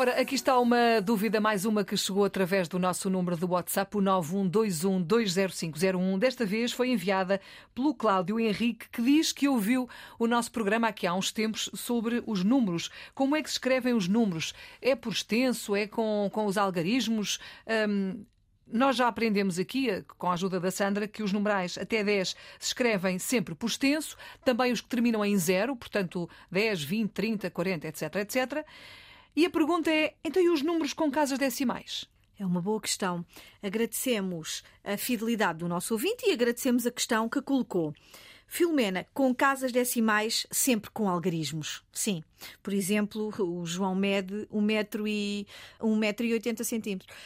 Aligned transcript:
Ora, 0.00 0.20
aqui 0.20 0.36
está 0.36 0.56
uma 0.60 1.00
dúvida, 1.00 1.40
mais 1.40 1.64
uma 1.64 1.82
que 1.82 1.96
chegou 1.96 2.24
através 2.24 2.68
do 2.68 2.78
nosso 2.78 3.10
número 3.10 3.36
do 3.36 3.50
WhatsApp, 3.50 3.96
o 3.96 4.00
912120501. 4.00 6.18
Desta 6.20 6.46
vez 6.46 6.70
foi 6.70 6.90
enviada 6.90 7.40
pelo 7.74 7.92
Cláudio 7.92 8.38
Henrique, 8.38 8.88
que 8.90 9.02
diz 9.02 9.32
que 9.32 9.48
ouviu 9.48 9.88
o 10.16 10.28
nosso 10.28 10.52
programa 10.52 10.86
aqui 10.86 11.04
há 11.04 11.12
uns 11.12 11.32
tempos 11.32 11.68
sobre 11.74 12.22
os 12.28 12.44
números. 12.44 12.90
Como 13.12 13.34
é 13.34 13.42
que 13.42 13.48
se 13.48 13.56
escrevem 13.56 13.92
os 13.92 14.06
números? 14.06 14.54
É 14.80 14.94
por 14.94 15.12
extenso? 15.12 15.74
É 15.74 15.88
com, 15.88 16.30
com 16.32 16.46
os 16.46 16.56
algarismos? 16.56 17.40
Hum, 17.66 18.24
nós 18.68 18.94
já 18.94 19.08
aprendemos 19.08 19.58
aqui, 19.58 19.90
eh, 19.90 20.04
com 20.16 20.30
a 20.30 20.34
ajuda 20.34 20.60
da 20.60 20.70
Sandra, 20.70 21.08
que 21.08 21.24
os 21.24 21.32
numerais 21.32 21.76
até 21.76 22.04
10 22.04 22.28
se 22.28 22.36
escrevem 22.68 23.18
sempre 23.18 23.52
por 23.52 23.66
extenso, 23.66 24.16
também 24.44 24.70
os 24.70 24.80
que 24.80 24.88
terminam 24.88 25.24
em 25.24 25.36
zero, 25.36 25.74
portanto 25.74 26.30
10, 26.52 26.84
20, 26.84 27.10
30, 27.10 27.50
40, 27.50 27.88
etc, 27.88 28.14
etc. 28.14 28.64
E 29.38 29.46
a 29.46 29.50
pergunta 29.50 29.88
é, 29.88 30.16
então 30.24 30.42
e 30.42 30.48
os 30.48 30.62
números 30.62 30.92
com 30.92 31.08
casas 31.12 31.38
decimais? 31.38 32.06
É 32.36 32.44
uma 32.44 32.60
boa 32.60 32.80
questão. 32.80 33.24
Agradecemos 33.62 34.64
a 34.82 34.96
fidelidade 34.96 35.60
do 35.60 35.68
nosso 35.68 35.94
ouvinte 35.94 36.26
e 36.26 36.32
agradecemos 36.32 36.84
a 36.84 36.90
questão 36.90 37.28
que 37.28 37.40
colocou. 37.40 37.94
Filomena, 38.48 39.06
com 39.14 39.32
casas 39.32 39.70
decimais, 39.70 40.44
sempre 40.50 40.90
com 40.90 41.08
algarismos. 41.08 41.84
Sim. 41.92 42.24
Por 42.60 42.72
exemplo, 42.72 43.32
o 43.38 43.64
João 43.64 43.94
mede 43.94 44.48
1 44.50 44.60
metro 44.60 45.06
e, 45.06 45.46
1 45.80 45.94
metro 45.94 46.26
e 46.26 46.32
80 46.32 46.64
centímetros. 46.64 47.16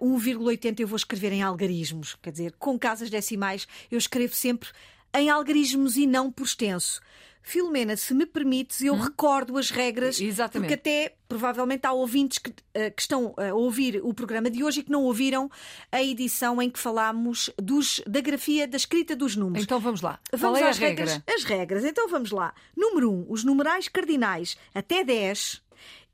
Uh, 0.00 0.18
1,80 0.18 0.80
eu 0.80 0.88
vou 0.88 0.96
escrever 0.96 1.32
em 1.32 1.42
algarismos. 1.42 2.14
Quer 2.22 2.30
dizer, 2.30 2.54
com 2.58 2.78
casas 2.78 3.10
decimais, 3.10 3.68
eu 3.90 3.98
escrevo 3.98 4.34
sempre 4.34 4.70
em 5.12 5.28
algarismos 5.28 5.98
e 5.98 6.06
não 6.06 6.32
por 6.32 6.44
extenso. 6.44 7.02
Filomena, 7.48 7.96
se 7.96 8.12
me 8.12 8.26
permites, 8.26 8.82
eu 8.82 8.92
hum? 8.92 9.00
recordo 9.00 9.56
as 9.56 9.70
regras, 9.70 10.20
Exatamente. 10.20 10.68
porque 10.68 10.74
até 10.74 11.14
provavelmente 11.26 11.86
há 11.86 11.92
ouvintes 11.92 12.36
que, 12.36 12.50
uh, 12.50 12.94
que, 12.94 13.00
estão 13.00 13.34
a 13.38 13.54
ouvir 13.54 14.02
o 14.04 14.12
programa 14.12 14.50
de 14.50 14.62
hoje 14.62 14.80
e 14.80 14.82
que 14.82 14.92
não 14.92 15.02
ouviram 15.04 15.50
a 15.90 16.02
edição 16.02 16.60
em 16.60 16.68
que 16.68 16.78
falámos 16.78 17.48
dos, 17.56 18.02
da 18.06 18.20
grafia 18.20 18.68
da 18.68 18.76
escrita 18.76 19.16
dos 19.16 19.34
números. 19.34 19.64
Então 19.64 19.80
vamos 19.80 20.02
lá. 20.02 20.20
Vamos 20.30 20.58
Qual 20.58 20.66
é 20.66 20.68
às 20.68 20.76
regra? 20.76 21.06
regras. 21.06 21.34
As 21.34 21.44
regras. 21.44 21.84
Então 21.86 22.06
vamos 22.06 22.32
lá. 22.32 22.52
Número 22.76 23.10
1, 23.10 23.14
um, 23.14 23.26
os 23.30 23.42
numerais 23.44 23.88
cardinais 23.88 24.58
até 24.74 25.02
10 25.02 25.62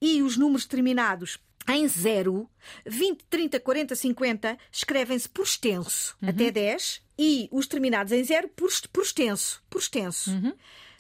e 0.01 0.23
os 0.23 0.37
números 0.37 0.67
terminados 0.67 1.41
em 1.69 1.89
0, 1.89 2.49
20, 2.87 3.25
30, 3.29 3.59
40, 3.59 3.97
50 3.97 4.59
escrevem-se 4.71 5.29
por 5.29 5.43
extenso 5.43 6.17
uhum. 6.23 6.29
até 6.29 6.53
10 6.53 7.03
e 7.19 7.49
os 7.51 7.67
terminados 7.67 8.13
em 8.13 8.23
0 8.23 8.51
por, 8.55 8.71
por 8.93 9.03
extenso. 9.03 9.61
Por 9.69 9.81
extenso. 9.81 10.31
Uhum. 10.31 10.53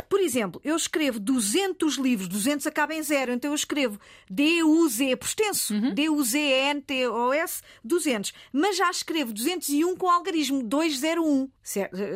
Por 0.08 0.20
exemplo, 0.20 0.60
eu 0.64 0.76
escrevo 0.76 1.18
200 1.18 1.96
livros, 1.96 2.28
200 2.28 2.66
acaba 2.66 2.94
em 2.94 3.02
zero, 3.02 3.32
então 3.32 3.50
eu 3.50 3.54
escrevo 3.54 3.98
D-U-Z, 4.30 5.16
por 5.16 5.26
extenso, 5.26 5.74
uhum. 5.74 5.94
D-U-Z-N-T-O-S, 5.94 7.62
200. 7.82 8.32
Mas 8.52 8.76
já 8.76 8.90
escrevo 8.90 9.32
201 9.32 9.96
com 9.96 10.10
algarismo, 10.10 10.62
201. 10.62 11.48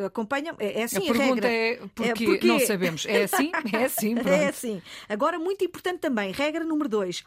Acompanha? 0.05 0.55
É 0.59 0.83
assim 0.83 1.07
a, 1.07 1.11
a 1.11 1.13
pergunta 1.13 1.47
regra. 1.47 1.49
é 1.49 1.87
porque, 1.93 2.23
é 2.23 2.27
porque 2.27 2.47
não 2.47 2.59
sabemos. 2.59 3.05
É 3.07 3.23
assim? 3.23 3.51
É 3.71 3.85
assim, 3.85 4.15
pronto. 4.15 4.29
É 4.29 4.47
assim. 4.47 4.81
Agora, 5.07 5.37
muito 5.39 5.63
importante 5.63 5.99
também, 5.99 6.31
regra 6.31 6.63
número 6.63 6.89
2. 6.89 7.23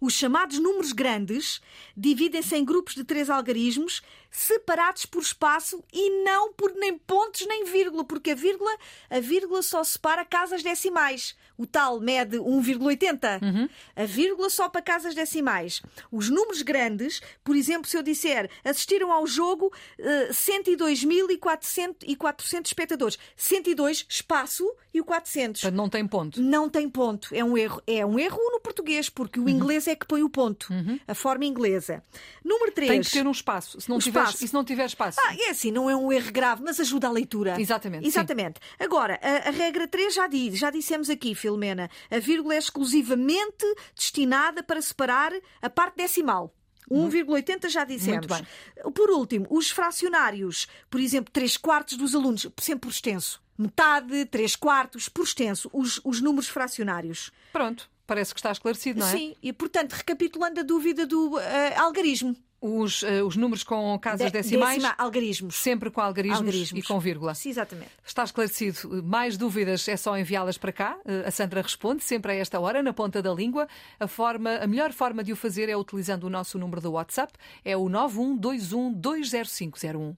Os 0.00 0.14
chamados 0.14 0.58
números 0.58 0.92
grandes 0.92 1.60
dividem-se 1.94 2.56
em 2.56 2.64
grupos 2.64 2.94
de 2.94 3.04
três 3.04 3.28
algarismos 3.28 4.00
separados 4.30 5.04
por 5.04 5.20
espaço 5.20 5.84
e 5.92 6.24
não 6.24 6.54
por 6.54 6.72
nem 6.74 6.96
pontos 6.96 7.46
nem 7.46 7.64
vírgula, 7.64 8.02
porque 8.02 8.30
a 8.30 8.34
vírgula, 8.34 8.74
a 9.10 9.20
vírgula 9.20 9.60
só 9.60 9.84
separa 9.84 10.24
casas 10.24 10.62
decimais. 10.62 11.36
O 11.60 11.66
tal 11.66 12.00
mede 12.00 12.38
1,80. 12.38 13.42
Uhum. 13.42 13.68
A 13.94 14.06
vírgula 14.06 14.48
só 14.48 14.70
para 14.70 14.80
casas 14.80 15.14
decimais. 15.14 15.82
Os 16.10 16.30
números 16.30 16.62
grandes, 16.62 17.20
por 17.44 17.54
exemplo, 17.54 17.86
se 17.86 17.98
eu 17.98 18.02
disser 18.02 18.48
assistiram 18.64 19.12
ao 19.12 19.26
jogo 19.26 19.66
uh, 19.66 20.32
102.400 20.32 22.64
espectadores. 22.64 23.18
102 23.36 24.06
espaço 24.08 24.64
e 24.94 25.02
o 25.02 25.04
400. 25.04 25.60
Portanto, 25.60 25.76
não 25.76 25.90
tem 25.90 26.06
ponto. 26.06 26.40
Não 26.40 26.70
tem 26.70 26.88
ponto. 26.88 27.28
É 27.32 27.44
um 27.44 27.58
erro. 27.58 27.82
É 27.86 28.06
um 28.06 28.18
erro 28.18 28.38
no 28.52 28.60
português, 28.60 29.10
porque 29.10 29.38
o 29.38 29.42
uhum. 29.42 29.50
inglês 29.50 29.86
é 29.86 29.94
que 29.94 30.06
põe 30.06 30.22
o 30.22 30.30
ponto. 30.30 30.72
Uhum. 30.72 30.98
A 31.06 31.14
forma 31.14 31.44
inglesa. 31.44 32.02
Número 32.42 32.72
3. 32.72 32.90
Tem 32.90 33.02
que 33.02 33.10
ter 33.10 33.26
um 33.26 33.30
espaço. 33.30 33.78
Se 33.80 33.90
não, 33.90 33.98
tiver, 33.98 34.20
espaço. 34.20 34.44
E 34.44 34.48
se 34.48 34.54
não 34.54 34.64
tiver 34.64 34.86
espaço? 34.86 35.20
Ah, 35.22 35.34
é 35.38 35.50
assim, 35.50 35.70
não 35.70 35.90
é 35.90 35.94
um 35.94 36.10
erro 36.10 36.32
grave, 36.32 36.62
mas 36.64 36.80
ajuda 36.80 37.06
a 37.06 37.10
leitura. 37.10 37.60
Exatamente. 37.60 38.06
Exatamente. 38.06 38.60
Sim. 38.60 38.84
Agora, 38.84 39.20
a, 39.22 39.48
a, 39.48 39.50
regra 39.50 39.86
3 39.86 40.14
já, 40.14 40.26
di, 40.26 40.56
já 40.56 40.70
dissemos 40.70 41.10
aqui, 41.10 41.34
Filomena. 41.50 41.90
A 42.10 42.18
vírgula 42.18 42.54
é 42.54 42.58
exclusivamente 42.58 43.66
destinada 43.94 44.62
para 44.62 44.80
separar 44.80 45.32
a 45.60 45.68
parte 45.68 45.96
decimal. 45.96 46.54
1,80 46.90 47.68
já 47.68 47.84
dissemos. 47.84 48.26
Muito 48.26 48.34
bem. 48.34 48.92
Por 48.92 49.10
último, 49.10 49.46
os 49.50 49.70
fracionários, 49.70 50.66
por 50.88 51.00
exemplo, 51.00 51.32
3 51.32 51.56
quartos 51.56 51.96
dos 51.96 52.14
alunos, 52.14 52.48
sempre 52.58 52.80
por 52.80 52.90
extenso. 52.90 53.40
Metade, 53.56 54.24
3 54.26 54.56
quartos, 54.56 55.08
por 55.08 55.24
extenso, 55.24 55.70
os, 55.72 56.00
os 56.02 56.20
números 56.20 56.48
fracionários. 56.48 57.30
Pronto, 57.52 57.88
parece 58.06 58.34
que 58.34 58.40
está 58.40 58.50
esclarecido, 58.50 59.00
não 59.00 59.06
é? 59.06 59.10
Sim, 59.10 59.36
e 59.42 59.52
portanto, 59.52 59.92
recapitulando 59.92 60.60
a 60.60 60.62
dúvida 60.62 61.06
do 61.06 61.36
uh, 61.36 61.40
algarismo. 61.76 62.34
Os, 62.60 63.02
uh, 63.02 63.24
os 63.26 63.36
números 63.36 63.64
com 63.64 63.98
casas 63.98 64.26
De, 64.26 64.32
decimais. 64.32 64.76
Decima, 64.76 64.94
algarismos. 64.98 65.56
Sempre 65.56 65.90
com 65.90 66.00
algarismos, 66.00 66.40
algarismos, 66.40 66.78
e 66.78 66.82
com 66.86 67.00
vírgula. 67.00 67.34
Sim, 67.34 67.48
exatamente. 67.50 67.90
Está 68.04 68.22
esclarecido. 68.24 69.02
Mais 69.02 69.36
dúvidas 69.36 69.88
é 69.88 69.96
só 69.96 70.16
enviá-las 70.18 70.58
para 70.58 70.72
cá. 70.72 70.98
Uh, 71.04 71.26
a 71.26 71.30
Sandra 71.30 71.62
responde 71.62 72.02
sempre 72.04 72.32
a 72.32 72.34
esta 72.34 72.60
hora, 72.60 72.82
na 72.82 72.92
ponta 72.92 73.22
da 73.22 73.32
língua. 73.32 73.66
A, 73.98 74.06
forma, 74.06 74.56
a 74.56 74.66
melhor 74.66 74.92
forma 74.92 75.24
de 75.24 75.32
o 75.32 75.36
fazer 75.36 75.70
é 75.70 75.76
utilizando 75.76 76.24
o 76.24 76.30
nosso 76.30 76.58
número 76.58 76.82
do 76.82 76.92
WhatsApp. 76.92 77.32
É 77.64 77.76
o 77.76 77.84
912120501. 77.84 80.16